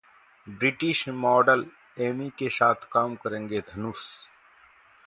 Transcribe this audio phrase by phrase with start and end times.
[0.47, 1.65] British model
[1.99, 4.07] Amy के साथ काम करेंगे धनुष